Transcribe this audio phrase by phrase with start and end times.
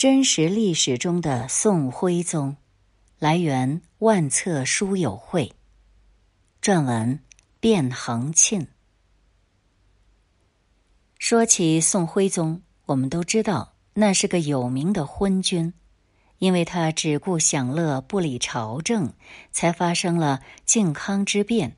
[0.00, 2.56] 真实历史中的宋徽宗，
[3.18, 5.52] 来源万册书友会。
[6.62, 7.20] 撰文
[7.60, 8.66] 卞恒庆。
[11.18, 15.74] 说起宋徽宗，我们都知道那是个有名的昏君，
[16.38, 19.12] 因为他只顾享乐，不理朝政，
[19.52, 21.76] 才发生了靖康之变，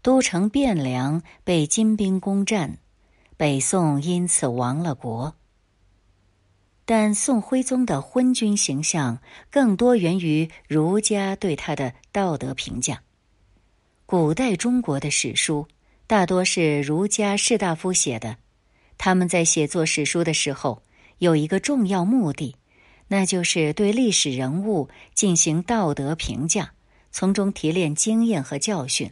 [0.00, 2.78] 都城汴梁被金兵攻占，
[3.36, 5.34] 北宋因此亡了国。
[6.90, 9.18] 但宋徽宗的昏君形象
[9.50, 13.02] 更多源于儒家对他的道德评价。
[14.06, 15.68] 古代中国的史书
[16.06, 18.38] 大多是儒家士大夫写的，
[18.96, 20.82] 他们在写作史书的时候
[21.18, 22.56] 有一个重要目的，
[23.08, 26.72] 那就是对历史人物进行道德评价，
[27.12, 29.10] 从中提炼经验和教训。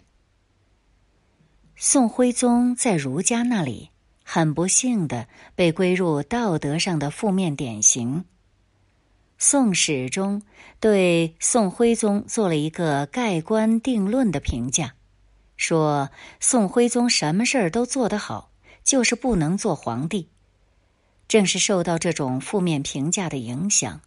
[1.77, 3.91] 宋徽宗在儒家那里。
[4.29, 8.19] 很不幸的被归入道德上的负面典型。
[9.39, 10.43] 《宋史》中
[10.81, 14.95] 对宋徽宗做了一个盖棺定论的评价，
[15.57, 16.11] 说
[16.41, 18.51] 宋徽宗什么事儿都做得好，
[18.83, 20.29] 就是不能做皇帝。
[21.29, 24.01] 正是受到这种负面评价的影响，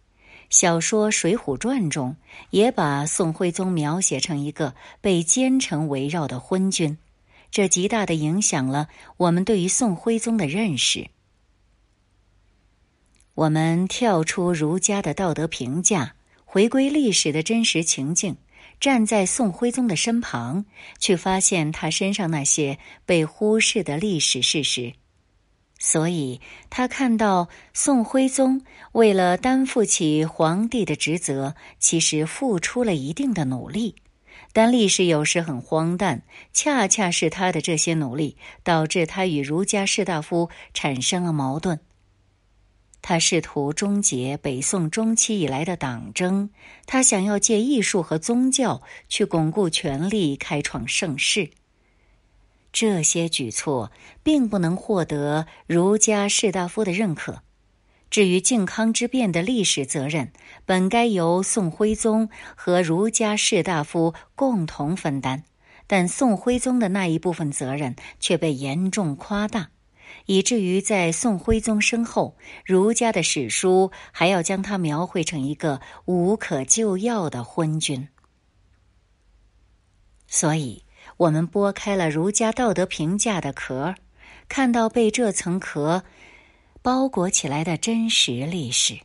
[0.50, 2.14] 小说《水浒传》中
[2.50, 6.98] 也把宋徽宗描写成一个被奸臣围绕的昏君。
[7.50, 11.08] 这极大的影响了我们对于宋徽宗的认识。
[13.34, 18.36] 我们跳出儒家的道德评价，回归历史的真实情境，
[18.78, 20.64] 站在宋徽宗的身旁，
[20.98, 24.92] 去发现他身上那些被忽视的历史事实。
[25.78, 28.60] 所以，他看到宋徽宗
[28.92, 33.96] 为了担负起皇帝的职责，其实付出了一定的努力。
[34.52, 41.80] 但历史有时很荒诞，恰恰是他的这些努力，导致他与儒家士大夫产生了矛盾。
[43.02, 46.50] 他试图终结北宋中期以来的党争，
[46.84, 51.50] 他想要借艺术和宗教去巩固权力，开创盛世。
[52.72, 53.90] 这些举措
[54.22, 57.42] 并不能获得儒家士大夫的认可。
[58.10, 60.32] 至于靖康之变的历史责任，
[60.66, 65.44] 本该由宋徽宗和儒家士大夫共同分担，
[65.86, 69.70] 但宋徽宗的那一部分责任却被严重夸大，
[70.26, 78.08] 以至于在宋徽宗身后，儒家的史书还要将他描绘成一个无可救药的昏君。
[80.26, 80.82] 所以，
[81.16, 83.94] 我们剥开了儒家道德评价的壳，
[84.48, 86.02] 看到被这层壳。
[86.82, 88.98] 包裹起来的真实历史。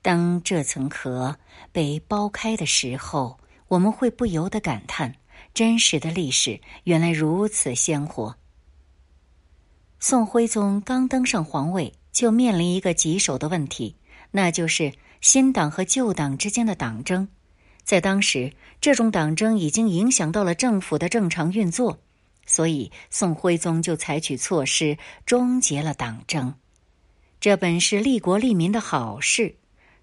[0.00, 1.36] 当这层壳
[1.72, 3.38] 被剥开的时候，
[3.68, 5.16] 我们会不由得感叹：
[5.52, 8.36] 真实的历史原来如此鲜活。
[10.00, 13.96] 宋徽宗刚登上皇位，就面临一个棘手的问题，
[14.30, 17.28] 那就是新党和旧党之间的党争。
[17.82, 21.98] 在当时，这种党争已经影响到了政府的正常运作。
[22.48, 26.54] 所以，宋徽宗就采取措施终结了党争。
[27.38, 29.54] 这本是利国利民的好事，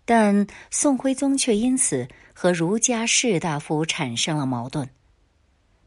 [0.05, 4.87] 但宋徽宗却因此和儒家士大夫产生了矛盾。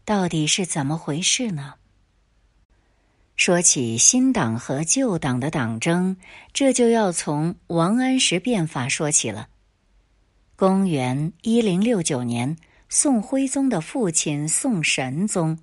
[0.05, 1.75] 到底是怎么回事呢？
[3.37, 6.17] 说起新党和旧党的党争，
[6.53, 9.49] 这就要从王安石变法说起了。
[10.57, 12.57] 公元一零六九年，
[12.89, 15.57] 宋徽宗的父亲宋神宗。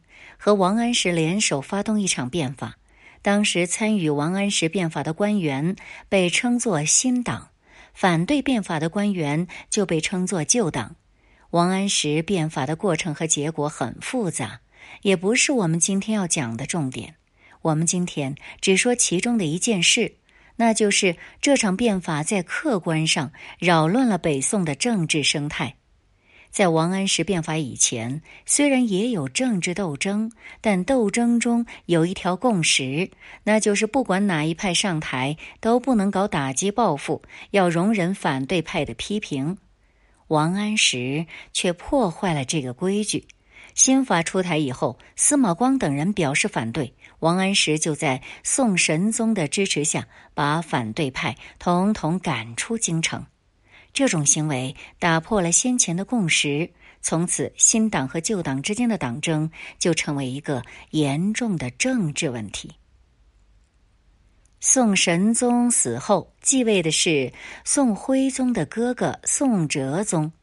[0.46, 2.78] 和王安石联手发动一场变法，
[3.24, 5.76] 当时参与王安石变法的官员
[6.08, 7.50] 被称作新党，
[7.96, 10.98] 反对变法的官员就被称作旧党。
[11.50, 14.60] 王安石变法的过程和结果很复杂，
[15.02, 17.16] 也不是我们今天要讲的重点。
[17.64, 20.18] 我们今天只说其中的一件事，
[20.58, 25.78] 那就是这场变法在客观上扰乱了北宋的政治生态。
[26.56, 33.12] 在王安石变法以前，虽然也有政治斗争，但斗争中有一条共识，
[33.44, 39.58] 那就是不管哪一派上台，都不能搞打击报复，要容忍反对派的批评。
[40.28, 43.28] 王安石却破坏了这个规矩。
[43.74, 53.26] 新法出台以后，司马光等人表示反对，王安石就在宋神宗的支持下，把反对派统统赶出京城。
[53.96, 56.70] 这种行为打破了先前的共识，
[57.02, 59.50] 从此新党和旧党之间的党争
[59.80, 60.62] 就成为一个
[60.92, 62.74] 严重的政治问题。
[64.60, 67.32] 宋神宗死后，继位的是
[67.64, 70.34] 宋徽宗的哥哥宋哲宗。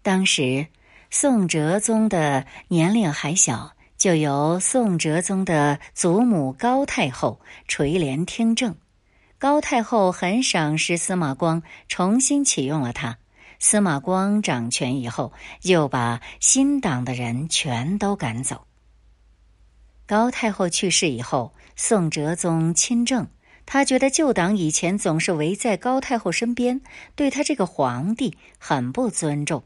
[0.00, 0.66] 当时，
[1.10, 8.74] 宋哲宗的年龄还小，就由宋哲宗的祖母高太后垂帘听政。
[9.42, 13.18] 高太后很赏识司马光，重新启用了他。
[13.58, 18.68] 司马光掌权以后，又把新党的人全都赶走。
[20.06, 23.26] 高太后去世以后，宋哲宗亲政，
[23.66, 26.80] 他觉得旧党以前总是围在高太后身边，
[27.16, 29.64] 对他这个皇帝很不尊重。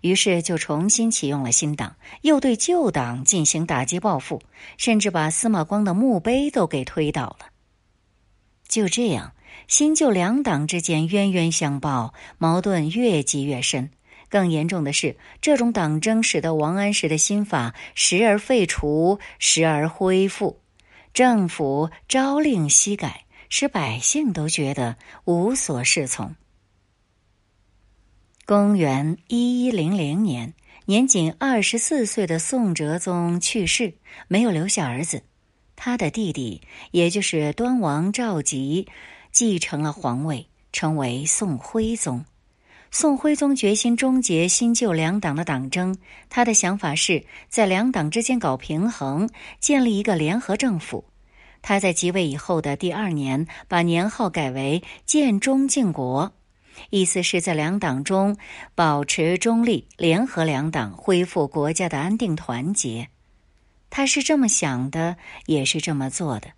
[0.00, 4.40] 于是就重新启用了新党，又对旧党进行打击报复，
[4.78, 7.49] 甚至把司马光的墓碑都给推倒了。
[8.70, 9.32] 就这样，
[9.66, 13.90] 新旧两党之间冤冤相报，矛盾越积越深。
[14.28, 20.60] 更严重的是，这种党争使得王安石的新法时而废除，时而恢复，
[21.12, 26.36] 政府朝令夕改，使百姓都觉得无所适从。
[28.46, 30.54] 公元一一零零年，
[30.86, 33.94] 年仅二十四岁的宋哲宗去世，
[34.28, 35.24] 没有留下儿子。
[35.82, 36.60] 他的弟弟，
[36.90, 38.86] 也就是端王赵佶，
[39.32, 42.22] 继承了皇位，成为宋徽宗。
[42.90, 45.96] 宋徽宗决心终结新旧两党的党争，
[46.28, 51.02] 他的想法是在两党之间搞平衡，建立一个联合政府。
[51.62, 56.30] 他在即位以后的第二年，把年号改为建中靖国。
[56.90, 58.36] 意思是在两党中
[58.74, 63.08] 保持中立，联合两党，恢复国家的安定团结。
[63.90, 65.16] 他是这么想的，
[65.46, 66.52] 也是这么做的。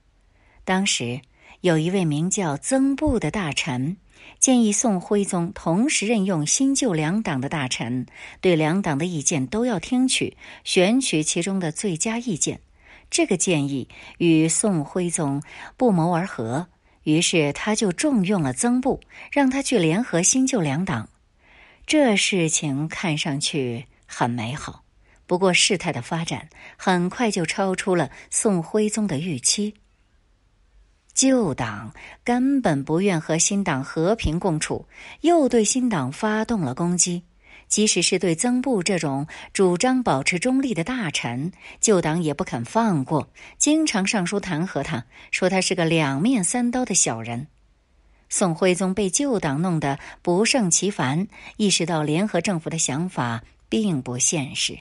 [0.65, 1.21] 当时
[1.63, 3.97] 有一位名叫曾布的大臣，
[4.39, 8.07] 建议宋徽宗同时任用新旧两党的大臣，
[8.41, 12.61] 对两党的意见都要听取，选取其中的最佳意见。
[13.11, 13.89] 这个建议
[14.19, 15.43] 与宋徽宗
[15.77, 16.69] 不谋而合。
[17.05, 19.01] 于是他就重用了曾布，
[19.33, 21.09] 让他去联合新旧两党。
[21.85, 24.85] 这事情看上去很美好，
[25.27, 29.75] 不过事态的发展很快就超出了宋徽宗的预期。
[31.15, 34.87] 旧党根本不愿和新党和平共处，
[35.21, 37.23] 又对新党发动了攻击。
[37.69, 47.47] 即使是对曾布这种主张保持中立的大臣，旧党也不肯放过，经常上书弹劾他，说他是个两面三刀的小人。
[48.29, 54.79] 宋徽宗被旧党弄得不胜其烦，意识到联合政府的想法并不现实，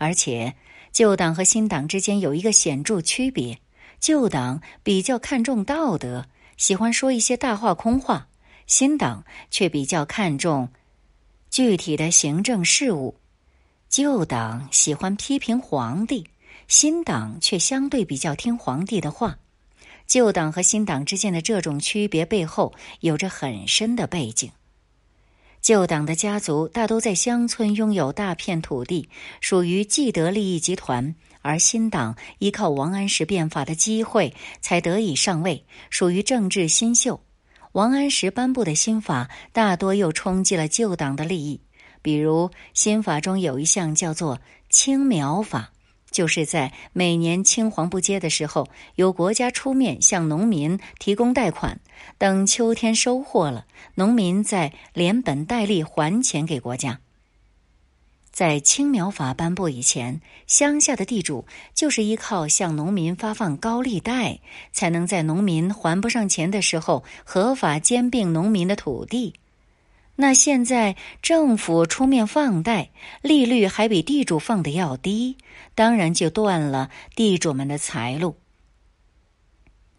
[0.00, 0.54] 而且
[0.92, 3.58] 旧党和新党之间有一个显著区别：
[4.00, 6.26] 旧党比较看重道德，
[6.56, 8.26] 喜欢说一些大话空话；
[8.66, 10.70] 新党却比较看重。
[11.50, 13.14] 具体的行政事务，
[13.90, 16.26] 旧党喜欢批评皇帝，
[16.66, 19.38] 新党却相对比较听皇帝的话。
[20.06, 24.50] 旧党和新党之间的这种区别背后有着很深的背景。
[25.60, 29.08] 旧党的家族大都在乡村拥有大片土地，
[29.40, 37.20] 属于既得利益集团；而新党依靠王安石变法的机会才得以上位，属于政治新秀。
[37.72, 41.60] 王安石颁布的新法大多又冲击了旧党的利益，
[42.02, 44.40] 比如新法中有一项叫做
[44.70, 45.70] 青苗法，
[46.10, 51.80] 就是在每年青黄不接的时候，由国家出面向农民提供贷款，
[52.18, 57.00] 等秋天收获了，农民再连本带利还钱给国家。
[58.32, 64.38] 在青苗法颁布以前，乡下的地主就是依靠向农民发放高利贷，
[64.72, 69.34] 才能在农民还不上钱的时候合法兼并农民的土地。
[70.20, 72.90] 那现在政府出面放贷，
[73.22, 75.38] 利率还比地主放的要低，
[75.74, 78.36] 当然就断了地主们的财路。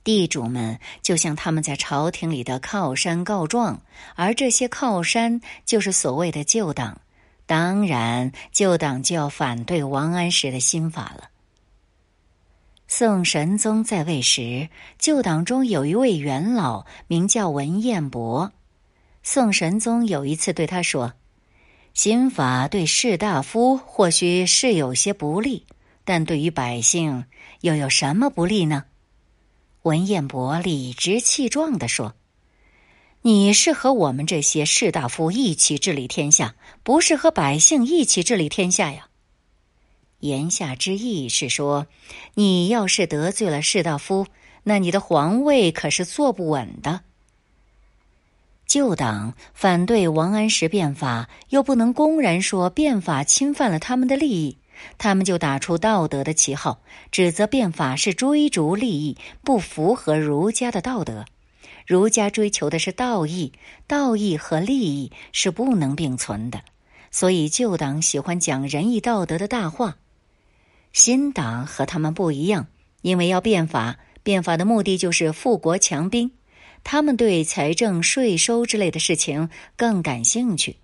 [0.04, 3.82] 地主们就向他们在朝廷里的靠山告状，
[4.16, 7.02] 而这些靠山就是所谓的旧党。
[7.48, 11.32] 当然，旧党就要反对王安石的新法了。
[12.88, 18.52] 宋神宗在位时，旧党中有一位元老，名叫文彦博。
[19.24, 21.14] 宋神宗有一次对他说
[21.94, 25.66] ：“新法对士大夫或许是有些不利，
[26.04, 27.26] 但对于百姓
[27.62, 28.86] 又有什么不利呢？”
[29.84, 32.16] 文彦博理直气壮地说。
[33.24, 39.10] 你是和我们这些士大夫一起治理天下，不是和百姓一起治理天下呀。
[40.22, 41.86] 言下之意是说，
[42.34, 44.26] 你要是得罪了士大夫，
[44.64, 47.02] 那你的皇位可是坐不稳的。
[48.72, 54.60] 旧党反对王安石变法，又不能公然说变法侵犯了他们的利益，
[54.98, 61.26] 他们就打出道德的旗号，指责变法是追逐利益，不符合儒家的道德。
[61.86, 63.52] 儒家追求的是道义，
[63.88, 66.62] 道义和利益是不能并存的，
[67.12, 69.98] 所以旧党喜欢讲仁义道德的大话。
[70.94, 72.68] 新党和他们不一样，
[73.02, 76.32] 因为要变法，变法的目的就是富国强兵。
[76.84, 80.78] 他们对财政、税收之类的事情更感兴趣。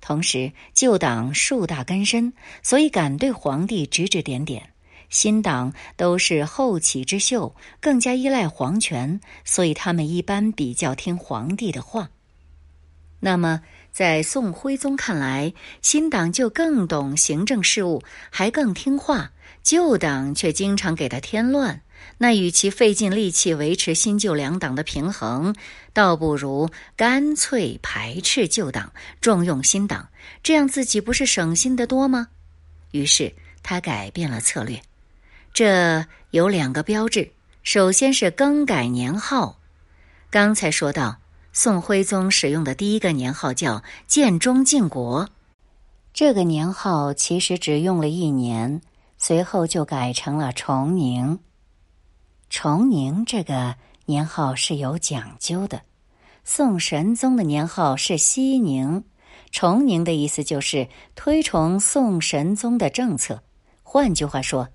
[0.00, 4.62] 同时，旧党树大根深，所以敢对皇帝指指点点；
[5.10, 12.10] 新党都是后起之秀，更加依赖皇权，所以他们一般比较听皇帝的话。
[13.20, 13.62] 那么，
[13.98, 15.52] 在宋徽宗看来，
[15.82, 18.00] 新党就更懂行政事务，
[18.30, 19.30] 还更听话；
[19.64, 21.82] 旧党却经常给他添乱。
[22.18, 25.52] 那与其费尽力气维持新旧两党的平衡，
[25.92, 30.08] 倒不如干脆排斥旧党，重用新党，
[30.44, 32.28] 这样自己不是省心得多吗？
[32.92, 34.80] 于是他改变了策略。
[35.52, 37.32] 这有两个标志：
[37.64, 39.58] 首先是更改年号。
[40.30, 41.18] 刚才说到，
[41.52, 45.28] 宋徽宗使用的第一个年号叫建中靖国，
[46.12, 48.80] 这个年号其实只用了一年，
[49.16, 51.40] 随后就改成了崇宁。
[52.48, 53.74] 崇宁这个
[54.06, 55.82] 年号是有讲究的，
[56.44, 59.04] 宋神宗的年号是熙宁，
[59.50, 63.42] 崇宁的意思就是推崇宋神宗的政策，
[63.82, 64.68] 换句话说，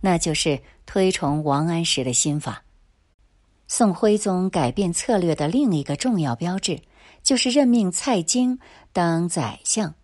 [0.00, 2.62] 那就是推崇王安石的新法。
[3.72, 6.80] 宋徽宗改变策略的另一个重要标志，
[7.22, 8.58] 就是任命蔡京
[8.92, 9.94] 当宰相。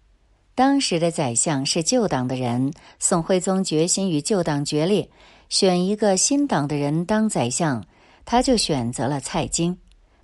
[0.54, 5.10] 当时的宰相是旧党的人，宋徽宗决心与旧党决裂。
[5.48, 7.84] 选一个新党的人当宰相，
[8.24, 9.76] 他就选择了蔡京。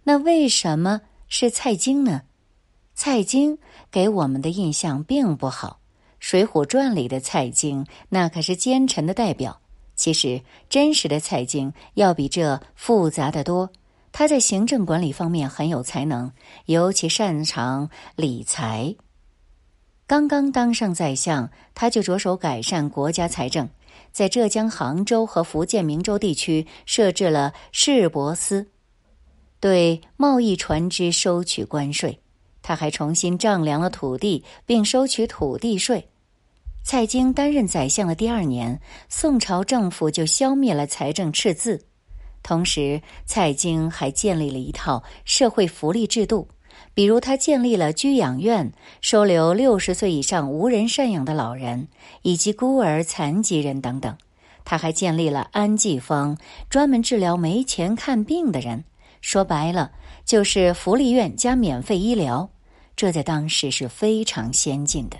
[0.04, 2.22] 那为什么是蔡京呢？
[2.94, 3.58] 蔡京
[3.90, 5.80] 给我们的印象并不好，
[6.20, 9.61] 《水浒传》里的蔡京那可是奸臣的代表。
[10.02, 13.70] 其实真实的蔡京要比这复杂的多。
[14.10, 16.32] 他在行政管理方面很有才能，
[16.66, 18.96] 尤其擅长理财。
[20.08, 23.68] 刚刚当上宰相，他就着手改善国家财政。
[24.10, 28.66] 在浙江杭州和福建明州地区设置了市舶司，
[29.60, 32.18] 对贸易船只收取关税。
[32.60, 36.08] 他还重新丈量了土地，并收取土地税。
[36.82, 41.86] 蔡京担任宰相的第二年，宋朝政府就消灭了财政赤字。
[42.42, 46.48] 同时，蔡京还建立了一套社会福利制度。
[46.92, 51.86] 比如，他建立了居养院，收留六十岁以上无人赡养的老人，
[52.22, 54.16] 以及孤儿、残疾人等等。
[54.64, 56.36] 他还建立了安济坊，
[56.68, 58.84] 专门治疗没钱看病的人。
[59.20, 59.92] 说白了，
[60.24, 62.50] 就是福利院加免费医疗。
[62.96, 65.16] 这在当时是非常先进的。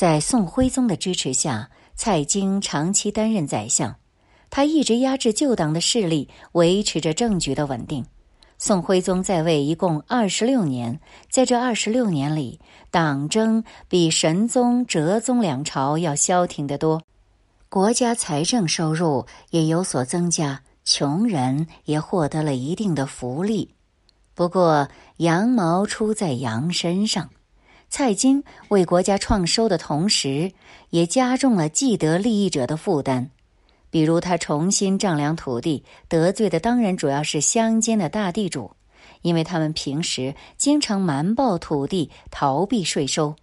[0.00, 3.96] 在宋徽宗的支持下，蔡京长期担任宰相，
[4.48, 8.06] 他一直压制旧党的势力，维持着政局的稳定。
[8.56, 12.58] 宋徽宗在位一共二十六年，在这二十六年里，
[12.90, 17.02] 党争比神宗、哲宗两朝要消停得多，
[17.68, 23.74] 国家财政收入也有所增加，穷人也获得了一定的福利。
[24.32, 24.88] 不过，
[25.18, 27.28] 羊毛出在羊身上，
[27.90, 30.52] 蔡京为国家创收的同时，
[30.90, 33.30] 也加重了既得利益者的负担。
[33.90, 38.70] 比如，他重新丈量土地，得罪的当然主要是乡间的大地主，
[39.22, 43.34] 因为他们平时经常瞒报土地，逃避税收。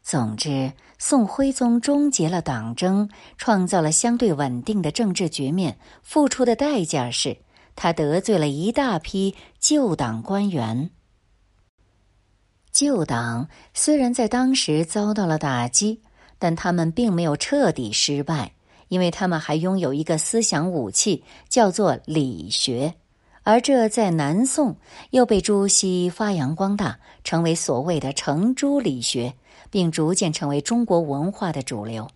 [0.00, 7.36] 总之，宋徽宗终结了党争，创造了相对稳定的政治局面，付出的代价是
[7.74, 10.90] 他得罪了一大批旧党官员。
[12.76, 15.98] 旧党虽然在当时遭到了打击，
[16.38, 18.52] 但他们并没有彻底失败。
[18.88, 22.92] 因为他们还拥有一个思想武器，叫做理学，
[23.44, 24.76] 而这在南宋
[25.08, 29.32] 又被朱熹发扬光大，成为所谓的程朱理学，
[29.70, 32.06] 并逐渐成为中国文化的主流。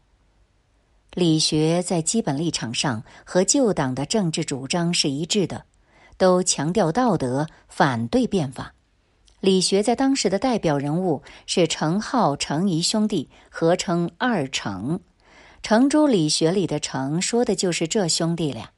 [1.14, 5.64] 理学在基本立场上和旧党的政治主张是一致的，
[6.19, 8.75] 都强调道德，反对变法。
[9.41, 15.01] 理学在当时的代表人物是程颢、程颐兄弟，合称二程。
[15.63, 18.71] 程朱理学里的“程”说的就是这兄弟俩。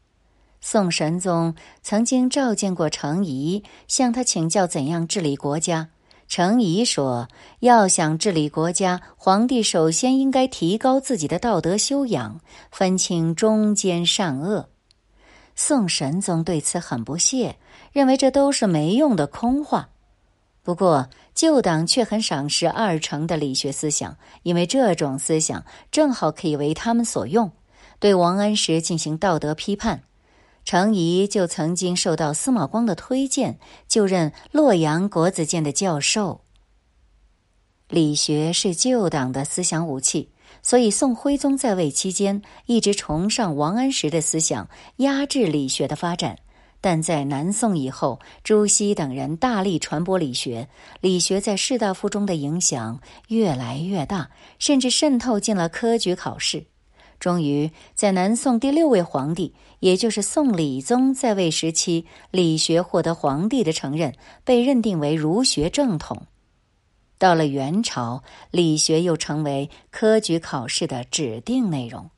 [0.60, 5.88] 宋神宗曾经召见过程颐，向他请教怎样治理国家。
[6.28, 7.28] 程颐说
[7.58, 12.40] ：“要想治理国家，皇帝首先应该提高自己的道德修养，
[12.70, 14.68] 分清忠奸善恶。”
[15.54, 17.56] 宋神宗对此很不屑，
[17.92, 19.90] 认为这都是没用的空话。
[20.64, 27.50] 不过，旧党却很赏识二程的理学思想，因为这种思想正好可以为他们所用，
[27.98, 30.04] 对王安石进行道德批判。
[30.64, 36.42] 程颐就曾经受到司马光的推荐，就任洛阳国子监的教授。
[37.88, 40.30] 理学是旧党的思想武器，
[40.62, 46.38] 所以宋徽宗在位期间一直崇尚王安石的思想，压制理学的发展。
[46.82, 50.68] 但在南宋以后，朱熹等人大力传播理学，
[51.00, 56.66] 理学在士大夫中的影响越来越大，甚至渗透进了科举考试。
[57.20, 64.12] 终于，在南宋第六位皇帝，也就是宋理宗在位时期，理学获得皇帝的承认，
[64.42, 66.26] 被认定为儒学正统。
[67.16, 72.10] 到了元朝，理学又成为科举考试的指定内容。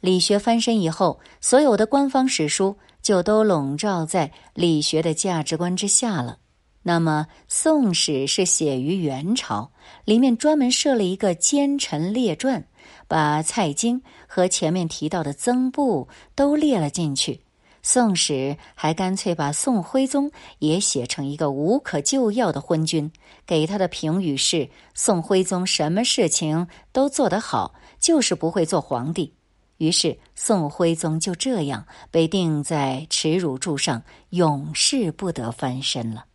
[0.00, 6.38] 理学翻身以后，所有的官方史书就都笼罩在理学的价值观之下了。
[6.82, 9.70] 那么，《宋史》是写于元朝，
[10.06, 12.66] 里面专门设了一个奸臣列传，
[13.06, 17.34] 把蔡京和前面提到的曾布都列了进去。
[17.82, 18.32] 《宋史》
[18.74, 23.10] 还干脆把宋徽宗也写成一个无可救药的昏君，
[23.46, 29.34] 给他的评语是：宋徽宗什么事情都做得好，就是不会做皇帝。
[29.80, 36.26] 于是，宋徽宗就这样被钉在耻辱柱上，永世不得翻身了。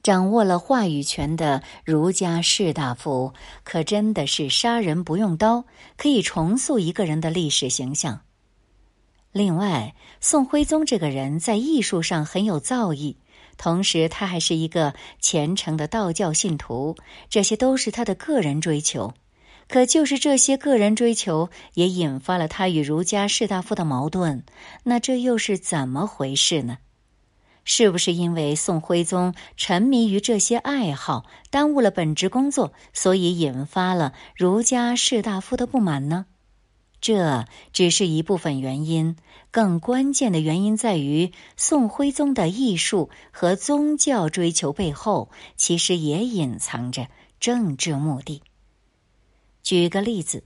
[0.00, 3.34] 掌握了话语权的儒家士大夫，
[3.64, 5.64] 可真的是杀人不用刀，
[5.96, 8.20] 可以重塑一个人的历史形象。
[9.32, 13.16] 另外，宋徽宗这个人在艺术上很有造诣，
[13.56, 16.94] 同时他还是一个虔诚的道教信徒，
[17.28, 19.12] 这些都是他的个人追求。
[19.70, 24.42] 可就是这些个人追求，也引发了他与儒家士大夫的矛盾。
[24.82, 26.78] 那这又是怎么回事呢？
[27.64, 36.26] 是不是因为宋徽宗沉迷于这些爱好，耽误了本职工作，所以引发了儒家士大夫的不满呢？
[37.00, 39.14] 这只是一部分原因，
[39.52, 47.06] 更关键的原因在于宋徽宗的艺术和宗教追求背后，其实也隐藏着
[47.38, 48.42] 政治目的。
[49.62, 50.42] 举个例子，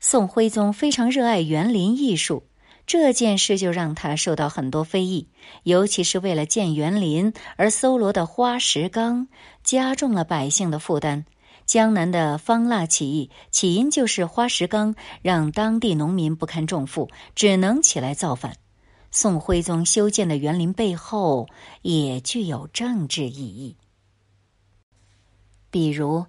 [0.00, 2.44] 宋徽宗非常热爱园林艺术，
[2.86, 5.28] 这件事就让他受到很多非议，
[5.62, 9.28] 尤其是为了建园林而搜罗的花石纲，
[9.62, 11.24] 加重了百姓的负担。
[11.64, 18.58] 江南的方腊起义起因就是花石纲让当地农民不堪重负，只能起来造反。
[19.10, 21.48] 宋徽宗修建的园林背后
[21.80, 23.76] 也具有政治意义，
[25.70, 26.26] 比如。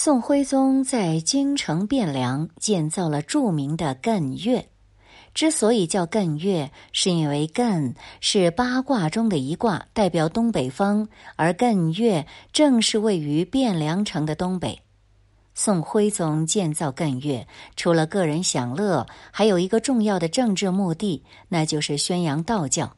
[0.00, 4.68] 宋徽宗在京城汴梁建造了著名的艮岳。
[5.34, 14.82] 之所以叫艮岳，是因为艮是八卦中的一卦，代表东北方，而艮岳正是位于汴梁城的东北。
[15.52, 22.97] 宋徽宗建造艮岳，除了个人享乐，还有一个重要的政治目的，那就是宣扬道教。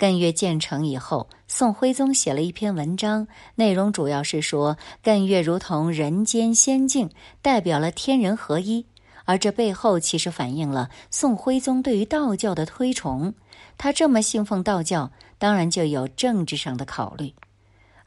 [0.00, 7.10] 艮岳建成以后，宋徽宗写了一篇文章，内容主要是说艮岳如同人间仙境，
[7.42, 8.86] 代表了天人合一。
[9.26, 13.34] 而这背后其实反映了宋徽宗对于道教的推崇。
[13.76, 17.34] 他这么信奉道教，当然就有政治上的考虑。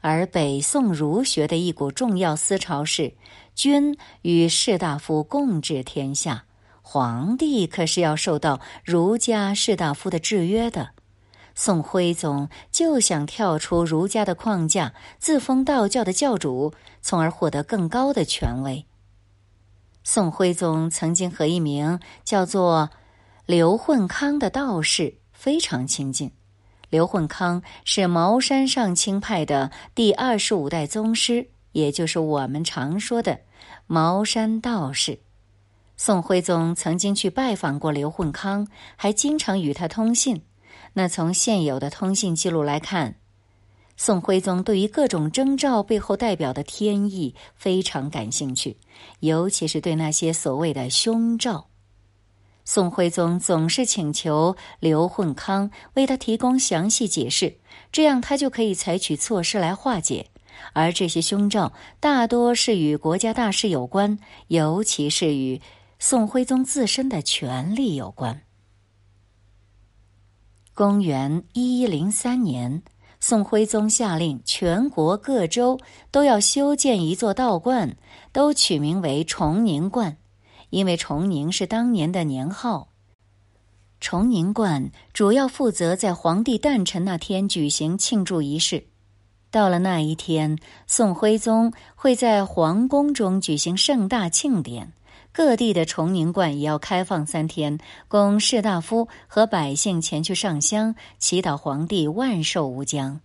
[0.00, 3.14] 而北宋儒学的一股重要思潮是：
[3.54, 6.44] 君与士大夫共治天下，
[6.82, 10.90] 皇帝可是要受到儒家士大夫的制约的。
[11.54, 18.84] 宋徽宗就想跳出儒家的框架，自封道教的教主，从而获得更高的权威。
[20.02, 22.90] 宋徽宗曾经和一名叫做
[23.46, 26.30] 刘混康的道士非常亲近。
[26.90, 33.40] 刘混康是茅山上清派的第二十五代宗师，也就是我们常说的
[33.86, 35.20] 茅山道士。
[35.96, 40.42] 宋徽宗曾经去拜访过刘混康，还经常与他通信。
[40.94, 43.16] 那从现有的通信记录来看，
[43.96, 48.76] 宋徽宗对于各种征兆背后代表的天意非常感兴趣，
[49.20, 51.66] 尤其是对那些所谓的凶兆。
[52.64, 57.58] 宋徽宗总是请求刘混康为他提供详细解释，
[57.92, 60.30] 这样他就可以采取措施来化解。
[60.72, 65.60] 而这些凶兆大多是与国家大事有关，尤其是与
[65.98, 68.43] 宋徽宗自身的权力有关。
[70.76, 72.82] 公元一一零三年，
[73.20, 75.78] 宋徽宗下令全国各州
[76.10, 77.96] 都要修建一座道观，
[78.32, 80.16] 都取名为崇宁观，
[80.70, 82.88] 因为崇宁是当年的年号。
[84.00, 88.84] 崇宁观主要负责在皇帝诞辰那天举行庆祝仪式。
[89.52, 90.58] 到了那一天，
[90.88, 94.92] 宋徽宗会在皇宫中举行盛大庆典。
[95.34, 103.20] 各地的崇宁观也要开放三天，供士大夫和百姓前去上香，祈祷皇帝万寿无疆。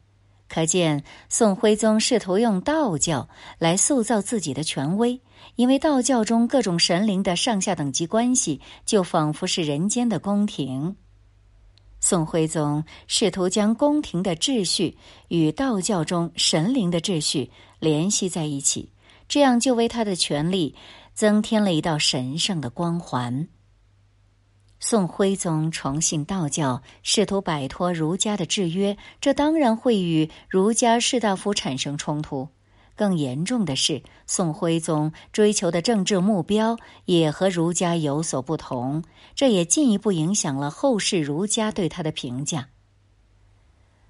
[0.48, 5.22] 可见宋徽宗试图用道教来塑造自己的权威，
[5.56, 10.96] 因为道教中各种神灵的上下等级关系，就仿佛是人间的宫廷。
[12.00, 18.90] 宋徽宗试图将宫廷的秩序与道教中神灵的秩序联系在一起，
[19.28, 20.74] 这样就为他的权力
[21.20, 23.50] 增添了一道神圣的光环。
[24.80, 32.48] 宋徽宗崇信道教，试图摆脱儒家的制约，这当然会与儒家士大夫产生冲突。
[32.96, 39.04] 更严重的是，宋徽宗追求的政治目标也和儒家有所不同，
[39.36, 42.70] 这也进一步影响了后世儒家对他的评价。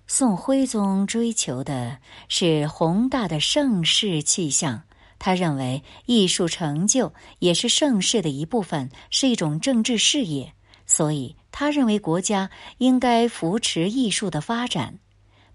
[0.06, 4.84] 宋徽宗追求的是宏大的盛世气象，
[5.20, 10.54] 他认为艺术成就也是盛世的一部分，是一种政治事业。
[10.86, 14.98] 所以，他认为国家应该扶持艺术的发展。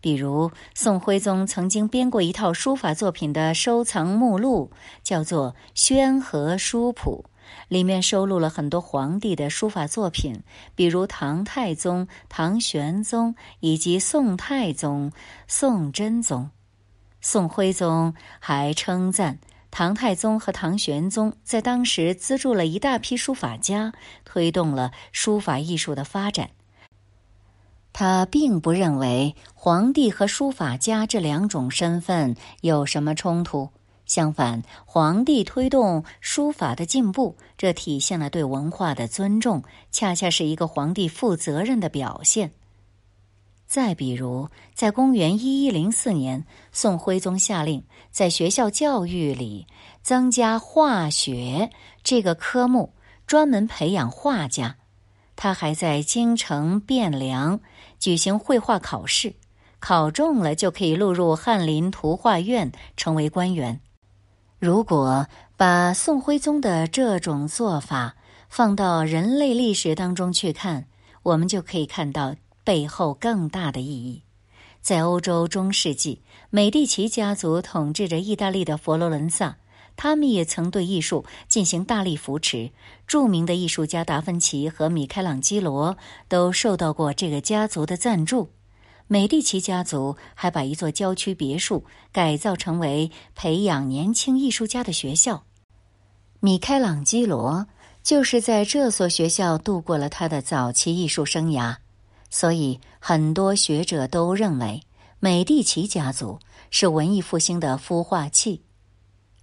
[0.01, 4.71] 比如，宋徽宗曾经编过一套书法作品的收藏目录，
[5.03, 7.25] 叫做《宣和书谱》，
[7.69, 10.43] 里面收录了很多皇帝的书法作品，
[10.75, 15.11] 比如唐太宗、唐玄宗以及宋太宗、
[15.49, 16.51] 宋真宗。
[17.23, 19.39] 宋徽宗还称赞。
[19.77, 23.93] 唐太宗和唐玄宗在当时资助了一大批书法家，
[24.25, 26.51] 推动了书法艺术的发展。
[27.93, 33.69] 他并不认为皇帝和书法家这两种身份有什么冲突，
[34.07, 42.53] 相反，皇帝推动书法的进步，这体现了对文化的尊重，恰恰是一个皇帝负责任的表现。
[43.75, 47.83] 再比如，在公元一一零四年，宋徽宗下令
[48.13, 49.67] 在学校教育里
[50.01, 51.71] 增加化学
[52.05, 52.95] 这个科目，
[53.27, 54.77] 专门培养画家。
[55.35, 57.59] 他还在京城汴梁
[57.99, 59.35] 举行绘画考试，
[59.81, 63.81] 考中了就可以录入翰林图画院，成为官员。
[64.61, 68.15] 如果把宋徽宗的这种做法
[68.49, 70.87] 放到人类历史当中去看，
[71.25, 72.37] 我们就可以看到。
[72.65, 74.23] 背后更大的意义，
[74.81, 79.59] 在欧洲中世纪，美第奇家族统治着意大利的佛罗伦萨，
[79.97, 82.71] 他们也曾对艺术进行大力扶持。
[83.07, 85.97] 著名的艺术家达芬奇和米开朗基罗
[86.27, 88.49] 都受到过这个家族的赞助。
[89.07, 95.45] 美第奇家族还把一座郊区别墅改造成为培养年轻艺术家的学校。
[96.41, 97.67] 米开朗基罗
[98.03, 101.77] 就是在这所学校度过了他的早期艺术生涯。
[102.35, 104.83] 所以，很多学者都认为，
[105.21, 108.61] 美第奇家族是文艺复兴的孵化器，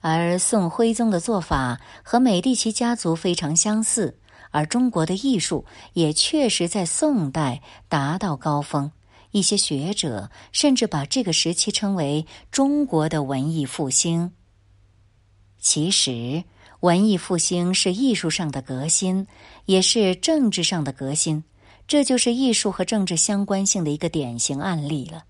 [0.02, 4.20] 而宋徽宗的做法和美第奇家族非常相似。
[4.50, 8.92] 而中国的艺术也确实在宋代达到高峰，
[9.32, 14.34] 一些学者甚至把这个时期称为中国的文艺复兴。
[15.58, 16.44] 其实，
[16.82, 19.26] 文艺复兴是艺术上的革新，
[19.64, 21.42] 也是政治上的革新。
[21.88, 25.24] 这就是艺术和政治相关性的一个典型案例了。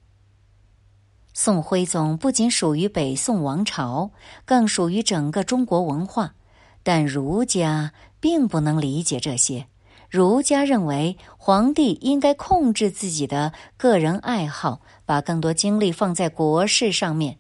[1.34, 4.12] 宋徽宗不仅属于北宋王朝，
[4.46, 6.36] 更属于整个中国文化，
[6.84, 9.68] 但儒家并不能理解这些。
[10.10, 17.38] 儒家认为，皇帝应该控制自己的个人爱好，把更多精力放在国事上面。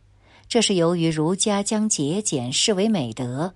[0.48, 3.54] 这是由于儒家将节俭视为美德。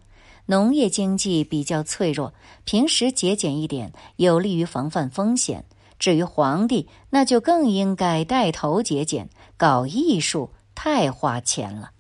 [0.48, 5.66] 农业经济比较脆弱，平时节俭一点有利于防范风险。
[5.98, 9.30] 至于皇帝，那就更应该带头节俭。
[9.58, 11.92] 搞艺术太花钱了，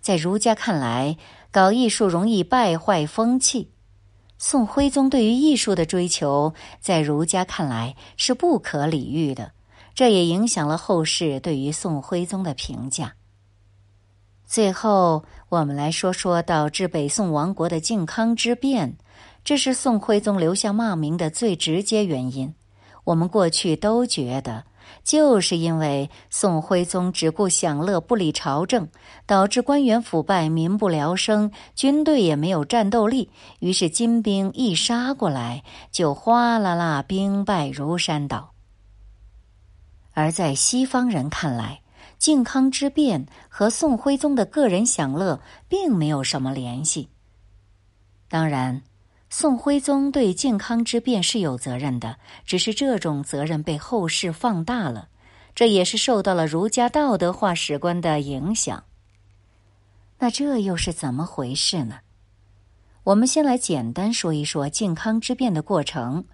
[0.00, 1.18] 在儒家看来，
[1.50, 3.70] 搞艺术容易败坏风气。
[4.38, 9.52] 宋徽宗对于艺术的追求，在儒家看来是不可理喻的，
[9.94, 13.14] 这也影响了后世对于宋徽宗的评价。
[14.46, 18.96] 最后，我们来说说导致北宋亡国的靖康之变，
[19.42, 22.54] 这是宋徽宗留下骂名的最直接原因。
[23.04, 24.64] 我们过去都觉得，
[25.02, 28.88] 就是因为宋徽宗只顾享乐，不理朝政，
[29.26, 38.52] 导致官员腐败，民不聊生，军队也没有战斗力，于是金兵一杀过来，就哗啦啦兵败如山倒。
[40.12, 41.80] 而在西方人看来，
[42.24, 47.10] 靖康之变和宋徽宗的个人享乐并没有什么联系。
[48.30, 48.80] 当然，
[49.28, 55.08] 宋徽宗对靖康之变是有责任的，只是这种责任被后世放大了，
[55.54, 58.84] 这也是受到了儒家道德化史观的影响。
[60.18, 61.98] 那这又是怎么回事呢？
[63.02, 66.24] 我们先来简单说一说靖康之变的过程。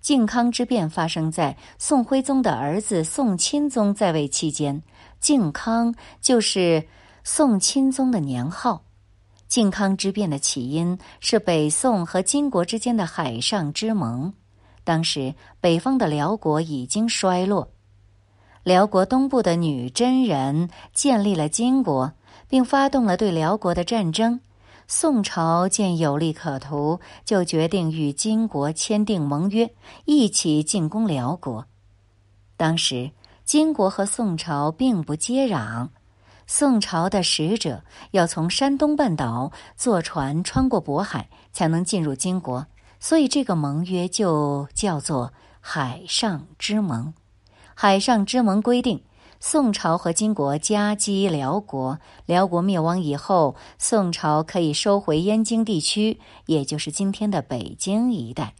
[0.00, 4.82] 靖康之变发生在宋徽宗的儿子宋钦宗在位期间。
[5.20, 6.86] 靖康就是
[7.24, 8.82] 宋钦宗的年号。
[9.48, 14.34] 靖康之变的起因是北宋和金国之间的海上之盟。
[14.82, 17.68] 当时北方的辽国已经衰落，
[18.62, 22.12] 辽国东部的女真人建立了金国，
[22.48, 24.40] 并发动了对辽国的战争。
[24.88, 29.72] 宋朝见有利可图，就决定与金国签订盟约，
[30.04, 31.66] 一起进攻辽国。
[32.56, 33.10] 当时
[33.46, 35.90] 金国和宋朝并不接壤，
[36.48, 42.66] 宋朝的使者要从山东半岛坐船穿过渤海，才能进入金国，
[42.98, 47.14] 所以这个盟约就叫做海上之盟。
[47.76, 49.04] 海上之盟规定。
[49.38, 58.54] 宋朝和金国夹击辽国，辽国灭亡以后，宋朝可以收回燕京地区，也就是今天的北京一带。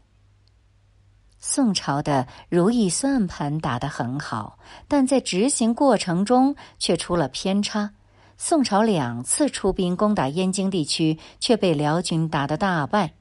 [1.49, 7.89] 宋朝的如意算盘打得很好，但在执行过程中却出了偏差。
[8.37, 13.13] 宋朝两次出兵攻打燕京地区，却被辽军打得大败。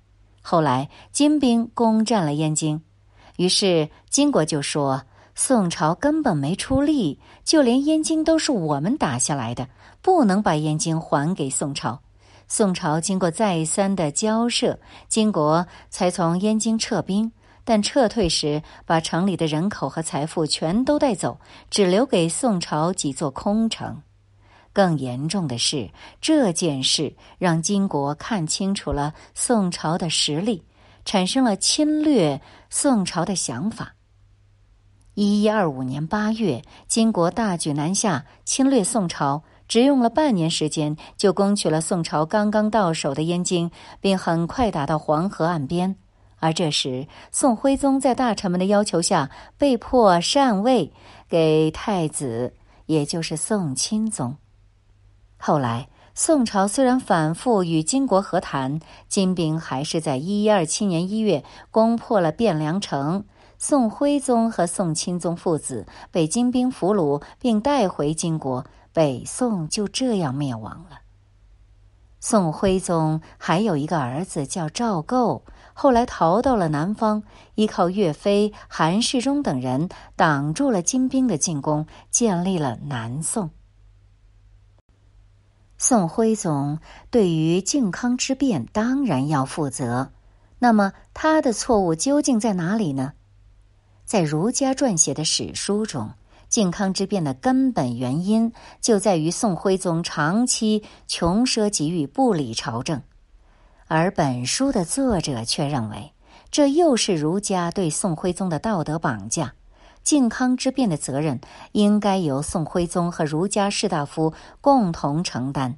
[0.41, 2.81] 后来金兵攻占了燕京，
[3.37, 5.03] 于是金国就说。
[5.35, 9.67] 宋朝根本没出力，就连燕京都是我们打下来的，
[10.01, 11.99] 不能把燕京还给宋朝。
[12.47, 17.31] 宋朝经过再三的交涉，金国才从燕京撤兵，
[17.65, 21.37] 但撤退时把城里的人口和财富全都带走，
[21.69, 24.01] 只留给宋朝几座空城。
[24.71, 25.89] 更严重的是，
[26.21, 30.63] 这件事让金国看清楚了宋朝的实力，
[31.05, 33.95] 产生了侵略宋朝的想法。
[35.13, 45.95] 一一二五年八月，金国大举南下侵略宋朝，只用了半年时间就攻取了宋朝刚刚到手的燕京，并很快打到黄河岸边。
[46.45, 50.93] 而这时，宋徽宗在大臣们的要求下，被迫禅位
[51.27, 52.53] 给太子，
[52.85, 54.37] 也就是宋钦宗。
[55.37, 63.25] 后来，宋朝虽然反复与金国和谈，金兵还是在一一二七年一月攻破了汴梁城。
[63.57, 70.99] 宋徽宗和宋钦宗父子被金兵俘虏，并带回金国，北宋就这样灭亡了。
[72.19, 75.43] 宋徽宗还有一个儿子叫赵构，
[75.77, 77.21] 后来逃到了南方，
[77.55, 83.49] 依靠岳飞、韩世忠等人挡住了金兵的进攻，建立了南宋。
[85.77, 86.79] 宋徽宗
[87.11, 90.13] 对于靖康之变当然要负责，
[90.59, 93.11] 那么他的错误究竟在哪里呢？
[94.05, 96.11] 在儒家撰写的史书中，
[96.47, 103.01] 靖康之变的根本原因就在于宋徽宗长期穷奢极欲、不理朝政，
[103.87, 106.13] 而本书的作者却认为，
[106.51, 109.53] 这又是儒家对宋徽宗的道德绑架。
[110.03, 111.39] 靖康之变的责任
[111.71, 115.77] 应该由宋徽宗和儒家士大夫共同承担。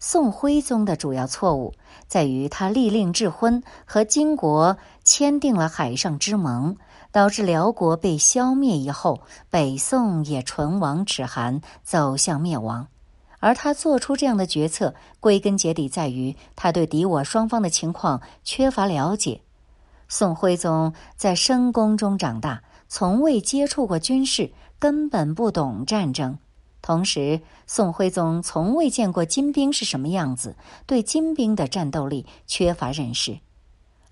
[0.00, 1.74] 宋徽宗的主要错误
[2.06, 6.76] 在于他利令智昏，和金国签订了海上之盟。
[7.12, 12.88] 导致辽国被消灭以后，北宋也唇亡齿寒，走向灭亡。
[13.44, 19.42] 而他做出这样的决策，归根结底在于他对敌我双方的情况缺乏了解。
[20.08, 26.38] 宋徽宗在深宫中长大，从未接触过军事，根本不懂战争。
[26.80, 33.40] 同时，宋徽宗从未见过金兵是什么样子，对金兵的战斗力缺乏认识。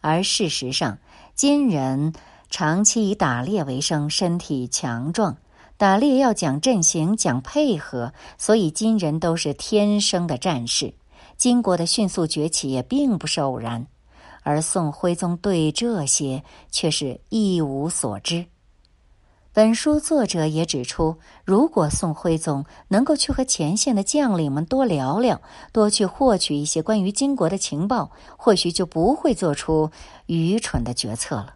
[0.03, 0.99] 而事实上，
[1.35, 2.12] 金人。
[2.51, 5.38] 长期以打猎为生，身体强壮。
[5.83, 10.95] 打猎要讲阵型，讲配合，所以金人都是天生的战士。
[11.37, 13.85] 金国的迅速崛起也并不是偶然，
[14.45, 18.47] 而宋徽宗对这些却是一无所知。
[19.53, 25.42] 本书作者也指出，如果宋徽宗能够去和前线的将领们多聊聊，
[25.73, 29.90] 多去获取一些关于金国的情报，或许就不会做出
[30.27, 31.55] 愚蠢的决策了。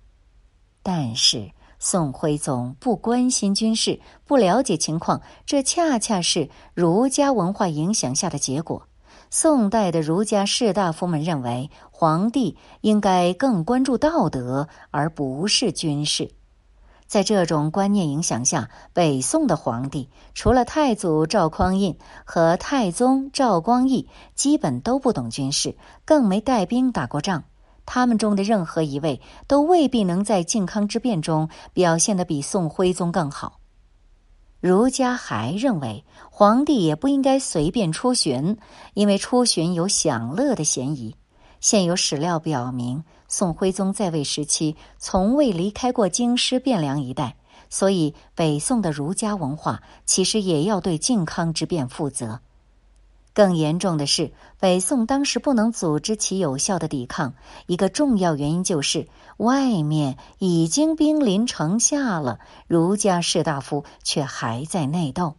[0.82, 8.88] 但是宋徽宗不关心军事，不了解情况，这恰恰是儒家文化影响下的结果。
[9.28, 16.30] 宋代的儒家士大夫们认为，皇帝应该更关注道德，而不是军事。
[17.06, 27.44] 在这种观念影响下，北宋的皇帝除了太祖赵匡胤和太宗赵光义，基本都不懂军事，更没带兵打过仗。
[27.86, 33.60] 他们中的任何一位都未必能在靖康之变中表现的比宋徽宗更好。
[34.60, 38.56] 儒家还认为，皇帝也不应该随便出巡，
[38.94, 41.14] 因为出巡有享乐的嫌疑。
[41.60, 47.36] 现有史料表明，宋徽宗在位时期从未离开过京师汴梁一带，
[47.70, 52.40] 所以北宋的儒家文化其实也要对靖康之变负责。
[53.36, 57.34] 更严重的是，北宋当时不能组织起有效的抵抗，
[57.66, 65.34] 一个重要原因就是外面已经兵临城下了，儒家士大夫却还在内斗。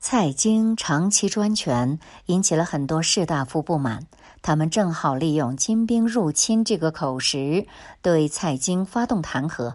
[0.00, 4.06] 蔡京长期专权，引起了很多士大夫不满，
[4.40, 7.66] 他们正好利用“金兵入侵”这个口实，
[8.00, 9.74] 对蔡京发动弹劾。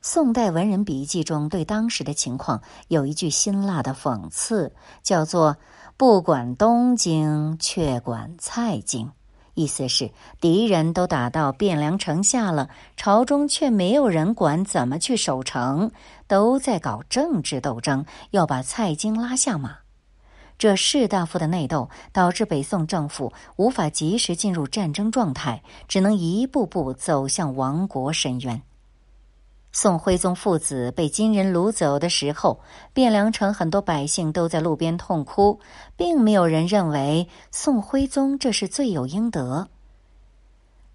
[0.00, 5.56] 宋代文人笔记中对当时的情况有一句辛辣的讽刺，叫做。
[5.96, 9.10] 不管东京，却管蔡京，
[9.54, 15.90] 意思是敌人都打到汴梁城下了，朝中却没有人管怎么去守城，
[16.28, 19.78] 都在搞政治斗争，要把蔡京拉下马。
[20.56, 28.62] 这士大夫的内斗，导致北宋政府无法及时进入战争状态，只能一步步走向亡国深渊。
[29.80, 32.58] 宋徽宗父子被金人掳走的时候，
[32.96, 35.60] 汴梁城很多百姓都在路边痛哭，
[35.96, 39.68] 并没有人认为宋徽宗这是罪有应得。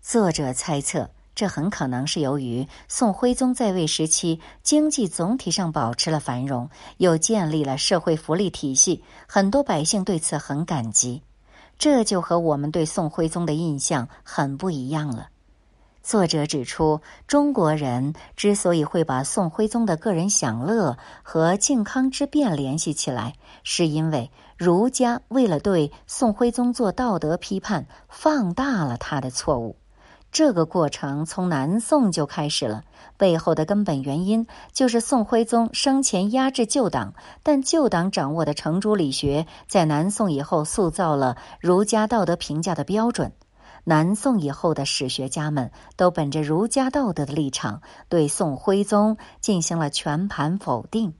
[0.02, 11.22] 作者猜测，这很可能是由于宋徽宗在位时期经济总体上保持了繁荣，又建立了社会福利体系，很多百姓对此很感激。
[11.80, 15.30] 这就和我们对宋徽宗的印象很不一样了。
[16.04, 29.78] 作者指出，中国人之所以会把宋徽宗的个人享乐和靖康之变联系起来，是因为儒家为了对宋徽宗做道德批判，放大了他的错误。
[30.30, 32.84] 这个过程从南宋就开始了，
[33.18, 37.14] 背后的根本原因就是宋徽宗生前压制旧党，
[37.44, 43.32] 但旧党掌握的程朱理学，在南宋以后塑造了儒家道德评价的标准。
[43.86, 51.14] 南宋以后的史学家们都本着儒家道德的立场，对宋徽宗进行了全盘否定。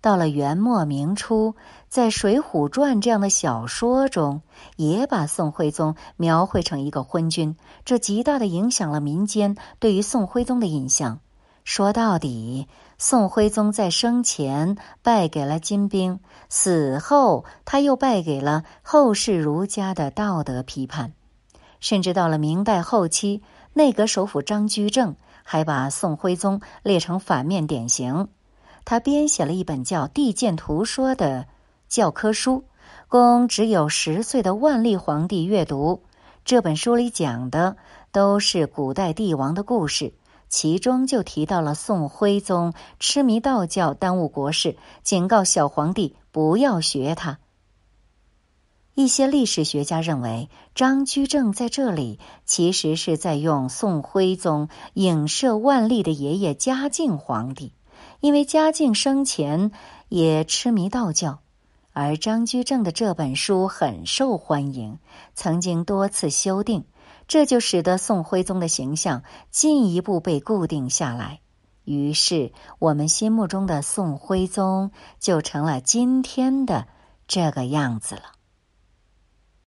[0.00, 1.56] 到了元末明初，
[1.88, 4.42] 在《水浒传》这样的小说中，
[4.76, 11.18] 也把宋徽宗描绘成一个昏君，这极大的影响了民间对于宋徽宗的印象。
[11.64, 21.14] 说到底，宋徽宗在生前败给了金兵，死后他又败给了后世儒家的道德批判。
[21.80, 28.28] 甚至到了明代后期，内阁首辅张居正还把宋徽宗列成反面典型。
[28.84, 31.46] 他编写了一本叫《帝鉴图说》的
[31.88, 32.64] 教科书，
[33.08, 36.02] 供只有十岁的万历皇帝阅读。
[36.44, 37.76] 这本书里讲的
[38.12, 40.14] 都是古代帝王的故事，
[40.48, 47.38] 其中就提到了宋徽宗痴迷道教，耽误国事，警告小皇帝不要学他。
[48.96, 57.74] 一些历史学家认为，张居正在这里其实是在用宋徽宗影射万历的爷爷嘉靖皇帝，
[58.20, 59.70] 因为嘉靖生前
[60.08, 61.40] 也痴迷道教，
[61.92, 64.98] 而张居正的这本书很受欢迎，
[65.34, 66.86] 曾经多次修订，
[67.28, 71.40] 这就使得宋徽宗的形象进一步被固定下来，
[71.84, 76.86] 于是我们心目中的宋徽宗就成了今天的
[77.28, 78.22] 这个样子了。